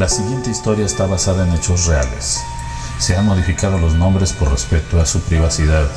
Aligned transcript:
La 0.00 0.08
siguiente 0.08 0.48
historia 0.48 0.86
está 0.86 1.04
basada 1.04 1.46
en 1.46 1.52
hechos 1.52 1.84
reales. 1.84 2.40
Se 2.98 3.18
han 3.18 3.26
modificado 3.26 3.76
los 3.76 3.92
nombres 3.92 4.32
por 4.32 4.50
respeto 4.50 4.98
a 4.98 5.04
su 5.04 5.20
privacidad. 5.20 5.90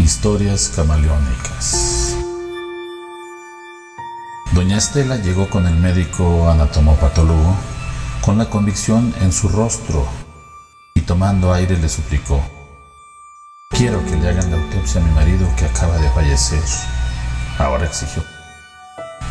Historias 0.00 0.72
camaleónicas. 0.74 2.16
Doña 4.50 4.78
Estela 4.78 5.14
llegó 5.18 5.48
con 5.48 5.68
el 5.68 5.76
médico 5.76 6.50
anatomopatólogo 6.50 7.56
con 8.20 8.38
la 8.38 8.50
convicción 8.50 9.14
en 9.20 9.32
su 9.32 9.48
rostro 9.48 10.08
y 10.92 11.02
tomando 11.02 11.52
aire 11.52 11.78
le 11.78 11.88
suplicó, 11.88 12.42
quiero 13.70 14.04
que 14.06 14.16
le 14.16 14.28
hagan 14.28 14.50
la 14.50 14.56
autopsia 14.56 15.00
a 15.00 15.04
mi 15.04 15.12
marido 15.12 15.46
que 15.56 15.66
acaba 15.66 15.98
de 15.98 16.10
fallecer. 16.10 16.64
Ahora 17.58 17.86
exigió. 17.86 18.24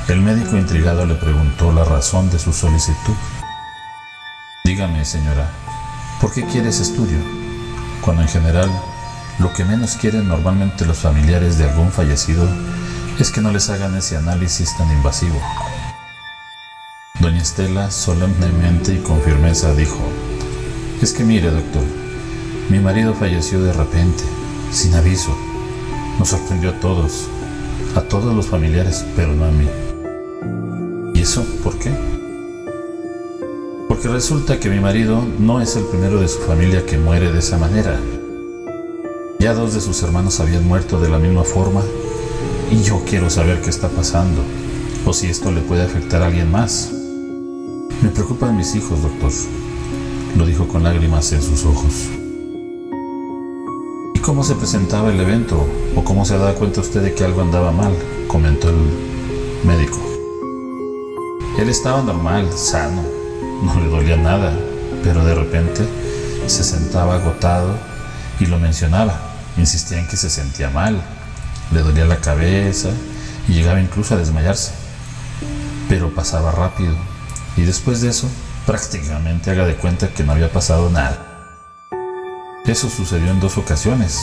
El 0.07 0.19
médico 0.19 0.57
intrigado 0.57 1.05
le 1.05 1.15
preguntó 1.15 1.71
la 1.71 1.83
razón 1.83 2.29
de 2.29 2.39
su 2.39 2.51
solicitud. 2.51 3.13
Dígame, 4.65 5.05
señora, 5.05 5.49
¿por 6.19 6.33
qué 6.33 6.45
quiere 6.45 6.69
ese 6.69 6.83
estudio? 6.83 7.17
Cuando 8.01 8.23
en 8.23 8.27
general 8.27 8.69
lo 9.39 9.53
que 9.53 9.63
menos 9.63 9.95
quieren 9.95 10.27
normalmente 10.27 10.85
los 10.85 10.97
familiares 10.97 11.57
de 11.57 11.69
algún 11.69 11.91
fallecido 11.91 12.47
es 13.19 13.31
que 13.31 13.41
no 13.41 13.51
les 13.51 13.69
hagan 13.69 13.95
ese 13.95 14.17
análisis 14.17 14.75
tan 14.77 14.91
invasivo. 14.91 15.39
Doña 17.19 17.41
Estela 17.41 17.91
solemnemente 17.91 18.95
y 18.95 18.97
con 18.97 19.21
firmeza 19.21 19.73
dijo, 19.73 19.99
es 21.01 21.13
que 21.13 21.23
mire, 21.23 21.51
doctor, 21.51 21.83
mi 22.69 22.79
marido 22.79 23.13
falleció 23.13 23.61
de 23.61 23.73
repente, 23.73 24.23
sin 24.71 24.93
aviso. 24.95 25.35
Nos 26.19 26.29
sorprendió 26.29 26.71
a 26.71 26.79
todos, 26.79 27.27
a 27.95 28.01
todos 28.01 28.35
los 28.35 28.47
familiares, 28.47 29.05
pero 29.15 29.33
no 29.33 29.45
a 29.45 29.51
mí. 29.51 29.67
¿Y 31.31 31.33
eso 31.33 31.45
por 31.63 31.79
qué? 31.79 31.93
Porque 33.87 34.09
resulta 34.09 34.59
que 34.59 34.69
mi 34.69 34.81
marido 34.81 35.23
no 35.39 35.61
es 35.61 35.77
el 35.77 35.85
primero 35.85 36.19
de 36.19 36.27
su 36.27 36.39
familia 36.39 36.85
que 36.85 36.97
muere 36.97 37.31
de 37.31 37.39
esa 37.39 37.57
manera. 37.57 37.97
Ya 39.39 39.53
dos 39.53 39.73
de 39.73 39.79
sus 39.79 40.03
hermanos 40.03 40.41
habían 40.41 40.67
muerto 40.67 40.99
de 40.99 41.07
la 41.07 41.19
misma 41.19 41.45
forma 41.45 41.83
y 42.69 42.83
yo 42.83 43.01
quiero 43.07 43.29
saber 43.29 43.61
qué 43.61 43.69
está 43.69 43.87
pasando 43.87 44.41
o 45.05 45.13
si 45.13 45.27
esto 45.27 45.53
le 45.53 45.61
puede 45.61 45.83
afectar 45.83 46.21
a 46.21 46.27
alguien 46.27 46.51
más. 46.51 46.91
Me 48.01 48.09
preocupan 48.09 48.57
mis 48.57 48.75
hijos, 48.75 49.01
doctor, 49.01 49.31
lo 50.37 50.45
dijo 50.45 50.67
con 50.67 50.83
lágrimas 50.83 51.31
en 51.31 51.41
sus 51.41 51.63
ojos. 51.63 52.09
¿Y 54.15 54.19
cómo 54.19 54.43
se 54.43 54.55
presentaba 54.55 55.13
el 55.13 55.19
evento? 55.21 55.65
¿O 55.95 56.03
cómo 56.03 56.25
se 56.25 56.37
daba 56.37 56.55
cuenta 56.55 56.81
usted 56.81 57.01
de 57.01 57.13
que 57.13 57.23
algo 57.23 57.39
andaba 57.39 57.71
mal? 57.71 57.93
comentó 58.27 58.67
el 58.67 58.75
médico. 59.63 60.11
Él 61.61 61.69
estaba 61.69 62.01
normal, 62.01 62.51
sano, 62.57 63.03
no 63.61 63.79
le 63.79 63.87
dolía 63.87 64.17
nada, 64.17 64.51
pero 65.03 65.23
de 65.23 65.35
repente 65.35 65.87
se 66.47 66.63
sentaba 66.63 67.17
agotado 67.17 67.77
y 68.39 68.47
lo 68.47 68.57
mencionaba. 68.57 69.19
Insistía 69.57 69.99
en 69.99 70.07
que 70.07 70.17
se 70.17 70.31
sentía 70.31 70.71
mal, 70.71 70.99
le 71.71 71.81
dolía 71.81 72.05
la 72.05 72.17
cabeza 72.17 72.89
y 73.47 73.53
llegaba 73.53 73.79
incluso 73.79 74.15
a 74.15 74.17
desmayarse. 74.17 74.71
Pero 75.87 76.15
pasaba 76.15 76.51
rápido 76.51 76.95
y 77.55 77.61
después 77.61 78.01
de 78.01 78.09
eso 78.09 78.27
prácticamente 78.65 79.51
haga 79.51 79.67
de 79.67 79.75
cuenta 79.75 80.11
que 80.11 80.23
no 80.23 80.31
había 80.31 80.51
pasado 80.51 80.89
nada. 80.89 81.19
Eso 82.65 82.89
sucedió 82.89 83.29
en 83.29 83.39
dos 83.39 83.59
ocasiones. 83.59 84.19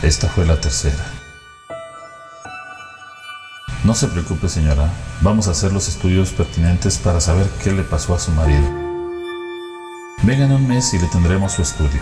Esta 0.00 0.28
fue 0.28 0.46
la 0.46 0.60
tercera. 0.60 1.23
No 3.84 3.94
se 3.94 4.08
preocupe 4.08 4.48
señora, 4.48 4.90
vamos 5.20 5.46
a 5.46 5.50
hacer 5.50 5.70
los 5.70 5.88
estudios 5.88 6.30
pertinentes 6.30 6.96
para 6.96 7.20
saber 7.20 7.46
qué 7.62 7.70
le 7.70 7.82
pasó 7.82 8.14
a 8.14 8.18
su 8.18 8.32
marido. 8.32 8.66
Venga 10.22 10.46
en 10.46 10.52
un 10.52 10.66
mes 10.66 10.94
y 10.94 10.98
le 10.98 11.06
tendremos 11.08 11.52
su 11.52 11.60
estudio. 11.60 12.00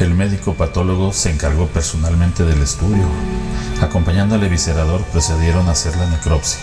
El 0.00 0.14
médico 0.14 0.54
patólogo 0.54 1.12
se 1.12 1.30
encargó 1.30 1.66
personalmente 1.66 2.46
del 2.46 2.62
estudio. 2.62 3.06
Acompañando 3.82 4.36
al 4.36 4.42
eviscerador 4.42 5.02
procedieron 5.12 5.68
a 5.68 5.72
hacer 5.72 5.94
la 5.98 6.08
necropsia. 6.08 6.62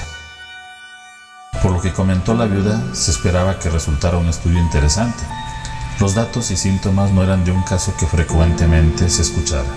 Por 1.61 1.73
lo 1.73 1.79
que 1.79 1.93
comentó 1.93 2.33
la 2.33 2.45
viuda, 2.45 2.95
se 2.95 3.11
esperaba 3.11 3.59
que 3.59 3.69
resultara 3.69 4.17
un 4.17 4.29
estudio 4.29 4.59
interesante. 4.59 5.23
Los 5.99 6.15
datos 6.15 6.49
y 6.49 6.55
síntomas 6.55 7.11
no 7.11 7.23
eran 7.23 7.43
de 7.43 7.51
un 7.51 7.61
caso 7.63 7.93
que 7.99 8.05
frecuentemente 8.05 9.09
se 9.09 9.21
escuchara. 9.21 9.67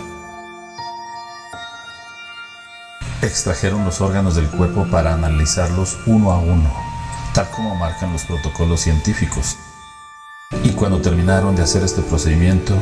Extrajeron 3.22 3.84
los 3.84 4.00
órganos 4.00 4.36
del 4.36 4.48
cuerpo 4.48 4.86
para 4.88 5.14
analizarlos 5.14 5.98
uno 6.06 6.30
a 6.30 6.38
uno, 6.38 6.72
tal 7.34 7.50
como 7.50 7.74
marcan 7.74 8.12
los 8.12 8.22
protocolos 8.22 8.82
científicos. 8.82 9.56
Y 10.62 10.70
cuando 10.70 11.00
terminaron 11.00 11.56
de 11.56 11.62
hacer 11.62 11.82
este 11.82 12.02
procedimiento, 12.02 12.76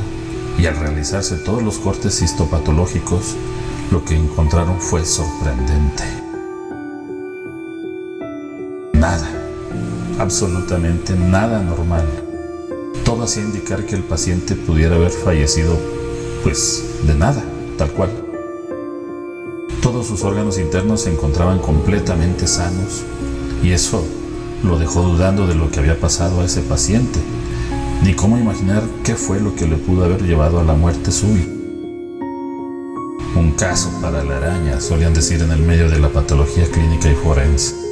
y 0.58 0.66
al 0.66 0.76
realizarse 0.76 1.36
todos 1.36 1.62
los 1.62 1.78
cortes 1.78 2.20
histopatológicos, 2.20 3.36
lo 3.90 4.04
que 4.04 4.16
encontraron 4.16 4.78
fue 4.78 5.06
sorprendente. 5.06 6.04
Nada, 8.92 9.30
absolutamente 10.18 11.14
nada 11.14 11.62
normal. 11.62 12.29
Todo 13.10 13.24
hacía 13.24 13.42
indicar 13.42 13.86
que 13.86 13.96
el 13.96 14.04
paciente 14.04 14.54
pudiera 14.54 14.94
haber 14.94 15.10
fallecido, 15.10 15.76
pues, 16.44 16.84
de 17.08 17.16
nada, 17.16 17.42
tal 17.76 17.90
cual. 17.90 18.08
Todos 19.82 20.06
sus 20.06 20.22
órganos 20.22 20.60
internos 20.60 21.00
se 21.00 21.12
encontraban 21.12 21.58
completamente 21.58 22.46
sanos 22.46 23.02
y 23.64 23.72
eso 23.72 24.04
lo 24.62 24.78
dejó 24.78 25.02
dudando 25.02 25.48
de 25.48 25.56
lo 25.56 25.72
que 25.72 25.80
había 25.80 25.98
pasado 25.98 26.40
a 26.40 26.44
ese 26.44 26.60
paciente 26.60 27.18
ni 28.04 28.14
cómo 28.14 28.38
imaginar 28.38 28.84
qué 29.02 29.16
fue 29.16 29.40
lo 29.40 29.56
que 29.56 29.66
le 29.66 29.74
pudo 29.74 30.04
haber 30.04 30.22
llevado 30.22 30.60
a 30.60 30.64
la 30.64 30.74
muerte 30.74 31.10
súbita. 31.10 31.50
Un 33.34 33.54
caso 33.58 33.90
para 34.00 34.22
la 34.22 34.36
araña, 34.36 34.80
solían 34.80 35.14
decir 35.14 35.42
en 35.42 35.50
el 35.50 35.62
medio 35.62 35.90
de 35.90 35.98
la 35.98 36.10
patología 36.10 36.70
clínica 36.70 37.10
y 37.10 37.16
forense. 37.16 37.89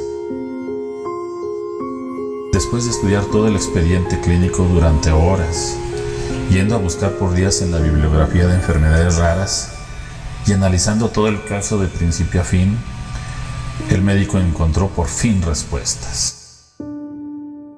Después 2.59 2.83
de 2.83 2.91
estudiar 2.91 3.23
todo 3.23 3.47
el 3.47 3.55
expediente 3.55 4.19
clínico 4.19 4.63
durante 4.65 5.11
horas, 5.11 5.77
yendo 6.49 6.75
a 6.75 6.77
buscar 6.77 7.13
por 7.13 7.33
días 7.33 7.61
en 7.61 7.71
la 7.71 7.77
bibliografía 7.77 8.47
de 8.47 8.55
enfermedades 8.55 9.15
raras 9.15 9.69
y 10.45 10.51
analizando 10.51 11.07
todo 11.07 11.29
el 11.29 11.41
caso 11.45 11.79
de 11.79 11.87
principio 11.87 12.41
a 12.41 12.43
fin, 12.43 12.77
el 13.89 14.01
médico 14.01 14.39
encontró 14.39 14.89
por 14.89 15.07
fin 15.07 15.41
respuestas. 15.41 16.73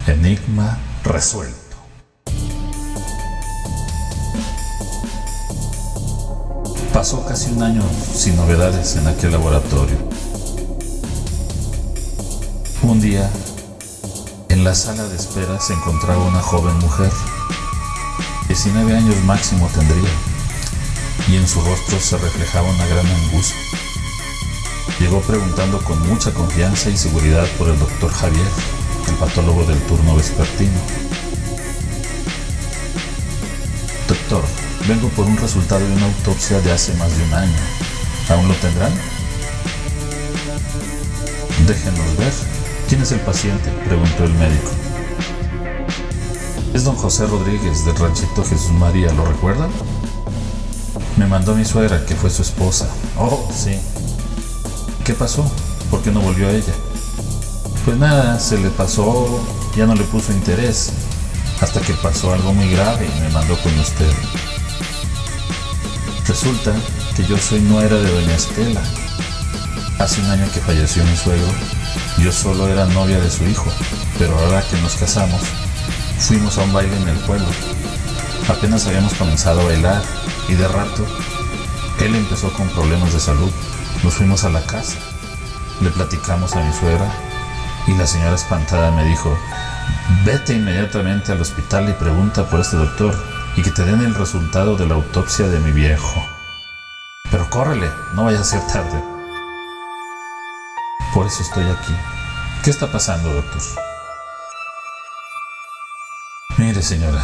Enigma 0.08 0.80
resuelto. 1.04 1.78
Pasó 6.92 7.24
casi 7.28 7.52
un 7.52 7.62
año 7.62 7.84
sin 8.16 8.36
novedades 8.36 8.96
en 8.96 9.08
aquel 9.08 9.34
laboratorio. 9.34 9.98
Un 12.82 13.00
día, 13.00 13.30
en 14.62 14.66
la 14.66 14.76
sala 14.76 15.08
de 15.08 15.16
espera 15.16 15.60
se 15.60 15.74
encontraba 15.74 16.24
una 16.24 16.40
joven 16.40 16.78
mujer. 16.78 17.12
19 18.48 18.96
años 18.96 19.16
máximo 19.24 19.68
tendría, 19.74 20.10
y 21.28 21.38
en 21.38 21.48
su 21.48 21.60
rostro 21.62 22.00
se 22.00 22.16
reflejaba 22.20 22.70
una 22.70 22.86
gran 22.86 23.08
angustia. 23.08 23.58
Llegó 25.00 25.20
preguntando 25.22 25.84
con 25.84 26.08
mucha 26.08 26.32
confianza 26.32 26.92
y 26.92 26.98
seguridad 26.98 27.48
por 27.58 27.70
el 27.70 27.80
doctor 27.80 28.12
Javier, 28.12 28.48
el 29.08 29.16
patólogo 29.16 29.64
del 29.64 29.80
turno 29.88 30.16
vespertino. 30.16 30.80
Doctor, 34.08 34.44
Vengo 34.88 35.10
por 35.10 35.26
un 35.26 35.38
resultado 35.38 35.86
de 35.88 35.94
una 35.94 36.06
autopsia 36.06 36.60
de 36.62 36.72
hace 36.72 36.94
más 36.96 37.16
de 37.18 37.24
un 37.24 37.34
año. 37.34 37.58
¿Aún 38.30 38.48
lo 38.48 38.54
tendrán? 38.56 38.92
Déjenos 41.68 42.18
ver. 42.18 42.61
¿Quién 42.92 43.04
es 43.04 43.14
el 43.14 43.22
paciente? 43.22 43.72
preguntó 43.88 44.26
el 44.26 44.34
médico. 44.34 44.70
Es 46.74 46.84
don 46.84 46.94
José 46.98 47.26
Rodríguez 47.26 47.86
del 47.86 47.96
ranchito 47.96 48.44
Jesús 48.44 48.72
María, 48.72 49.14
¿lo 49.14 49.24
recuerdan? 49.24 49.70
Me 51.16 51.26
mandó 51.26 51.56
mi 51.56 51.64
suegra, 51.64 52.06
que 52.06 52.16
fue 52.16 52.30
su 52.30 52.42
esposa. 52.42 52.90
Oh, 53.18 53.50
sí. 53.56 53.80
¿Qué 55.06 55.14
pasó? 55.14 55.50
¿Por 55.90 56.02
qué 56.02 56.12
no 56.12 56.20
volvió 56.20 56.50
a 56.50 56.52
ella? 56.52 56.74
Pues 57.86 57.96
nada, 57.96 58.38
se 58.42 58.58
le 58.58 58.70
pasó, 58.70 59.40
ya 59.74 59.86
no 59.86 59.96
le 59.96 60.04
puso 60.04 60.34
interés, 60.34 60.92
hasta 61.62 61.80
que 61.80 61.94
pasó 61.94 62.34
algo 62.34 62.54
muy 62.54 62.70
grave 62.72 63.08
y 63.08 63.22
me 63.22 63.30
mandó 63.30 63.58
con 63.62 63.80
usted. 63.80 64.12
Resulta 66.28 66.74
que 67.16 67.24
yo 67.24 67.38
soy 67.38 67.62
nuera 67.62 67.96
de 67.96 68.12
doña 68.12 68.36
Estela. 68.36 68.84
Hace 69.98 70.20
un 70.20 70.30
año 70.30 70.46
que 70.54 70.60
falleció 70.60 71.06
mi 71.06 71.16
suegro, 71.16 71.48
yo 72.18 72.32
solo 72.32 72.68
era 72.68 72.86
novia 72.86 73.20
de 73.20 73.32
su 73.32 73.46
hijo, 73.46 73.72
pero 74.20 74.38
ahora 74.38 74.64
que 74.70 74.80
nos 74.82 74.96
casamos, 74.96 75.42
fuimos 76.20 76.58
a 76.58 76.64
un 76.64 76.74
baile 76.74 76.96
en 76.98 77.08
el 77.10 77.18
pueblo. 77.20 77.48
Apenas 78.48 78.86
habíamos 78.88 79.14
comenzado 79.14 79.62
a 79.62 79.66
bailar 79.66 80.02
y 80.48 80.54
de 80.54 80.68
rato, 80.68 81.06
él 82.00 82.16
empezó 82.16 82.52
con 82.54 82.68
problemas 82.70 83.14
de 83.14 83.20
salud. 83.20 83.52
Nos 84.04 84.16
fuimos 84.16 84.44
a 84.44 84.50
la 84.50 84.62
casa, 84.62 84.98
le 85.82 85.90
platicamos 85.92 86.56
a 86.56 86.64
mi 86.64 86.74
suegra 86.74 87.12
y 87.88 87.94
la 87.94 88.08
señora 88.08 88.36
espantada 88.36 88.92
me 88.92 89.04
dijo, 89.06 89.38
vete 90.26 90.54
inmediatamente 90.54 91.32
al 91.32 91.42
hospital 91.42 91.90
y 91.90 91.94
pregunta 91.94 92.50
por 92.50 92.60
este 92.60 92.78
doctor 92.78 93.16
y 93.56 93.62
que 93.62 93.72
te 93.72 93.84
den 93.84 94.02
el 94.02 94.16
resultado 94.16 94.76
de 94.76 94.88
la 94.88 94.96
autopsia 94.96 95.48
de 95.48 95.60
mi 95.60 95.72
viejo. 95.72 96.24
Pero 97.30 97.50
córrele, 97.50 97.90
no 98.14 98.26
vaya 98.26 98.42
a 98.42 98.44
ser 98.44 98.62
tarde. 98.68 99.21
Por 101.14 101.28
eso 101.28 101.44
estoy 101.44 101.66
aquí. 101.70 101.94
¿Qué 102.64 102.70
está 102.70 102.90
pasando, 102.90 103.34
doctor? 103.34 103.62
Mire, 106.58 106.82
señora, 106.82 107.22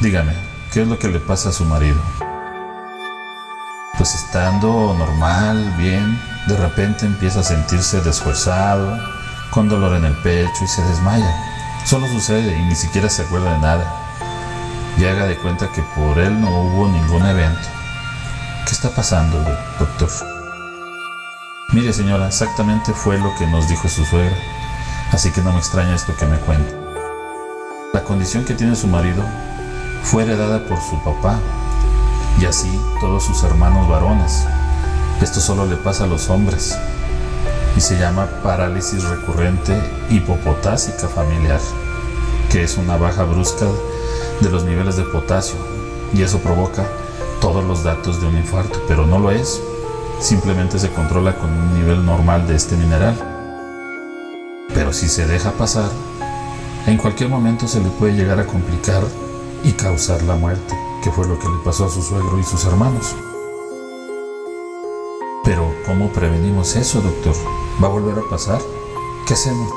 dígame, 0.00 0.32
¿qué 0.72 0.82
es 0.82 0.88
lo 0.88 0.98
que 0.98 1.08
le 1.08 1.20
pasa 1.20 1.50
a 1.50 1.52
su 1.52 1.66
marido? 1.66 2.00
Pues 3.98 4.14
estando 4.14 4.94
normal, 4.96 5.74
bien, 5.76 6.18
de 6.46 6.56
repente 6.56 7.04
empieza 7.04 7.40
a 7.40 7.42
sentirse 7.44 8.00
desfuerzado, 8.00 8.98
con 9.50 9.68
dolor 9.68 9.96
en 9.96 10.06
el 10.06 10.14
pecho 10.22 10.64
y 10.64 10.68
se 10.68 10.82
desmaya. 10.84 11.34
Solo 11.84 12.06
sucede 12.06 12.56
y 12.56 12.62
ni 12.62 12.76
siquiera 12.76 13.10
se 13.10 13.22
acuerda 13.22 13.52
de 13.52 13.58
nada. 13.58 13.94
Y 14.96 15.04
haga 15.04 15.26
de 15.26 15.36
cuenta 15.36 15.70
que 15.72 15.82
por 15.82 16.18
él 16.18 16.40
no 16.40 16.48
hubo 16.48 16.88
ningún 16.88 17.26
evento. 17.26 17.68
¿Qué 18.64 18.72
está 18.72 18.88
pasando, 18.90 19.38
doctor? 19.78 20.39
Mire, 21.72 21.92
señora, 21.92 22.26
exactamente 22.26 22.92
fue 22.92 23.16
lo 23.16 23.32
que 23.38 23.46
nos 23.46 23.68
dijo 23.68 23.88
su 23.88 24.04
suegra, 24.04 24.36
así 25.12 25.30
que 25.30 25.40
no 25.40 25.52
me 25.52 25.60
extraña 25.60 25.94
esto 25.94 26.16
que 26.16 26.26
me 26.26 26.36
cuenta. 26.38 26.74
La 27.92 28.02
condición 28.02 28.44
que 28.44 28.54
tiene 28.54 28.74
su 28.74 28.88
marido 28.88 29.22
fue 30.02 30.24
heredada 30.24 30.66
por 30.66 30.80
su 30.80 31.00
papá 31.04 31.38
y 32.40 32.46
así 32.46 32.68
todos 33.00 33.22
sus 33.22 33.44
hermanos 33.44 33.88
varones. 33.88 34.44
Esto 35.22 35.40
solo 35.40 35.64
le 35.64 35.76
pasa 35.76 36.04
a 36.04 36.06
los 36.08 36.28
hombres 36.28 36.76
y 37.76 37.80
se 37.80 37.96
llama 37.96 38.26
parálisis 38.42 39.04
recurrente 39.04 39.80
hipopotásica 40.10 41.06
familiar, 41.06 41.60
que 42.50 42.64
es 42.64 42.78
una 42.78 42.96
baja 42.96 43.22
brusca 43.22 43.66
de 44.40 44.50
los 44.50 44.64
niveles 44.64 44.96
de 44.96 45.04
potasio 45.04 45.56
y 46.12 46.22
eso 46.22 46.40
provoca 46.40 46.84
todos 47.40 47.64
los 47.64 47.84
datos 47.84 48.20
de 48.20 48.26
un 48.26 48.36
infarto, 48.36 48.82
pero 48.88 49.06
no 49.06 49.20
lo 49.20 49.30
es, 49.30 49.62
simplemente 50.20 50.78
se 50.78 50.90
controla 50.90 51.36
con 51.36 51.50
un 51.50 51.74
nivel 51.74 52.04
normal 52.04 52.46
de 52.46 52.54
este 52.54 52.76
mineral. 52.76 53.16
Pero 54.74 54.92
si 54.92 55.08
se 55.08 55.26
deja 55.26 55.50
pasar, 55.52 55.90
en 56.86 56.96
cualquier 56.98 57.30
momento 57.30 57.66
se 57.66 57.80
le 57.80 57.88
puede 57.88 58.14
llegar 58.14 58.38
a 58.38 58.46
complicar 58.46 59.02
y 59.64 59.72
causar 59.72 60.22
la 60.22 60.36
muerte, 60.36 60.74
que 61.02 61.10
fue 61.10 61.26
lo 61.26 61.38
que 61.38 61.48
le 61.48 61.58
pasó 61.64 61.86
a 61.86 61.90
su 61.90 62.02
suegro 62.02 62.38
y 62.38 62.44
sus 62.44 62.64
hermanos. 62.64 63.16
Pero 65.44 65.74
¿cómo 65.86 66.12
prevenimos 66.12 66.76
eso, 66.76 67.00
doctor? 67.00 67.34
¿Va 67.82 67.88
a 67.88 67.90
volver 67.90 68.18
a 68.18 68.28
pasar? 68.28 68.60
¿Qué 69.26 69.34
hacemos? 69.34 69.70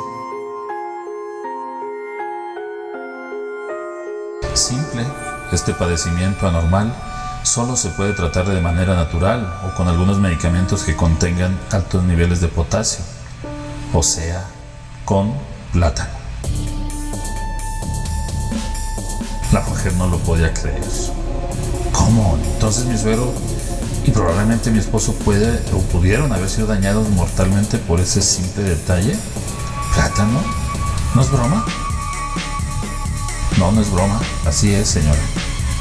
Simple, 4.54 5.06
este 5.51 5.74
padecimiento 5.74 6.48
anormal 6.48 6.94
solo 7.44 7.75
se 7.75 7.90
puede 7.90 8.13
tratar 8.13 8.48
de 8.48 8.62
manera 8.62 8.95
natural 8.95 9.60
o 9.66 9.75
con 9.75 9.88
algunos 9.88 10.18
medicamentos 10.18 10.84
que 10.84 10.95
contengan 10.95 11.57
altos 11.72 12.04
niveles 12.04 12.42
de 12.42 12.48
potasio, 12.48 13.04
o 13.94 14.01
sea, 14.01 14.45
con 15.06 15.34
plátano. 15.72 16.12
La 19.51 19.62
mujer 19.62 19.94
no 19.94 20.07
lo 20.07 20.18
podía 20.19 20.54
creer. 20.54 20.84
¿Cómo? 21.92 22.40
Entonces 22.54 22.86
mi 22.86 22.98
suegro 22.98 23.34
y 24.06 24.12
probablemente 24.12 24.72
mi 24.72 24.80
esposo 24.80 25.13
puede 25.13 25.60
o 25.74 25.80
pudieron 25.92 26.34
haber 26.34 26.50
sido 26.50 26.68
dañados 26.68 27.07
mortalmente 27.10 27.78
por 27.78 28.00
ese 28.00 28.22
simple 28.22 28.63
detalle. 28.63 29.16
¿Plátano? 29.94 30.42
¿No 31.13 31.22
es 31.22 31.30
broma? 31.30 31.66
No, 33.60 33.72
no 33.72 33.81
es 33.81 33.92
broma. 33.92 34.19
Así 34.45 34.74
es, 34.74 34.88
señora. 34.88 35.22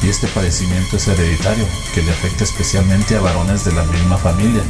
Y 0.02 0.08
este 0.08 0.26
padecimiento 0.28 0.96
es 0.96 1.06
hereditario, 1.08 1.64
que 1.94 2.02
le 2.02 2.10
afecta 2.10 2.44
especialmente 2.44 3.16
a 3.16 3.20
varones 3.20 3.64
de 3.64 3.72
la 3.72 3.84
misma 3.84 4.16
familia. 4.16 4.62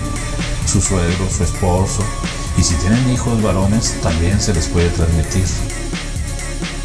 Su 0.67 0.81
suegro, 0.81 1.31
su 1.31 1.44
esposo. 1.44 2.05
Y 2.58 2.62
si 2.62 2.75
tienen 2.76 3.11
hijos 3.11 3.43
varones, 3.43 3.94
también 4.02 4.40
se 4.40 4.52
les 4.52 4.67
puede 4.67 4.90
transmitir. 4.90 5.44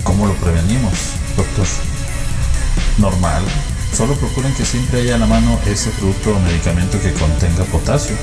¿Cómo 0.04 0.26
lo 0.26 0.34
prevenimos, 0.36 0.94
doctor? 1.36 1.68
Normal, 2.98 3.44
Solo 3.94 4.14
procuren 4.14 4.54
que 4.54 4.66
siempre 4.66 5.02
haya 5.02 5.16
a 5.16 5.18
la 5.18 5.26
mano 5.26 5.60
ese 5.66 5.90
producto 5.92 6.36
o 6.36 6.40
medicamento 6.40 7.02
que 7.02 7.14
contenga 7.14 7.64
potasio. 7.66 8.16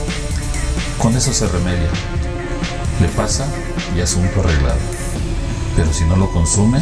Con 0.98 1.16
eso 1.16 1.32
se 1.32 1.48
remedia. 1.48 1.90
Le 3.00 3.08
pasa 3.08 3.44
y 3.96 4.00
asunto 4.00 4.40
arreglado. 4.40 4.78
Pero 5.74 5.92
si 5.92 6.04
no 6.04 6.16
lo 6.16 6.30
consume, 6.30 6.78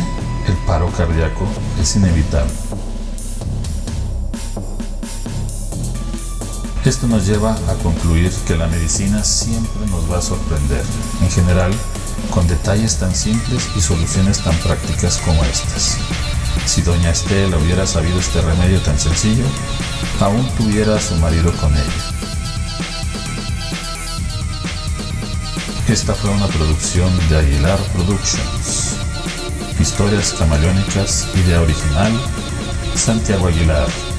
el 0.47 0.55
paro 0.67 0.91
cardíaco 0.93 1.47
es 1.81 1.97
inevitable. 1.97 2.53
Esto 6.85 7.07
nos 7.07 7.27
lleva 7.27 7.53
a 7.53 7.75
concluir 7.83 8.33
que 8.45 8.57
la 8.57 8.67
medicina 8.67 9.23
siempre 9.23 9.87
nos 9.87 10.11
va 10.11 10.19
a 10.19 10.23
sorprender, 10.23 10.85
en 11.21 11.31
general, 11.31 11.73
con 12.31 12.49
detalles 12.49 12.99
tan 12.99 13.15
simples 13.15 13.69
y 13.77 13.81
soluciones 13.81 14.41
tan 14.41 14.57
prácticas 14.57 15.19
como 15.19 15.45
estas. 15.45 15.99
Si 16.67 16.83
doña 16.83 17.11
Estela 17.11 17.57
hubiera 17.57 17.87
sabido 17.87 18.19
este 18.19 18.41
remedio 18.41 18.81
tan 18.81 18.99
sencillo, 18.99 19.45
aún 20.21 20.45
tuviera 20.57 20.97
a 20.97 21.01
su 21.01 21.15
marido 21.17 21.53
con 21.53 21.73
ella. 21.73 22.13
Esta 25.87 26.15
fue 26.15 26.31
una 26.31 26.49
producción 26.49 27.11
de 27.29 27.39
Aguilar 27.39 27.79
Productions. 27.95 28.97
Historias 29.79 30.33
camaleónicas, 30.33 31.29
idea 31.37 31.61
original, 31.61 32.13
Santiago 32.97 33.47
Aguilar. 33.47 34.12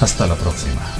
Hasta 0.00 0.26
la 0.26 0.34
próxima. 0.34 0.99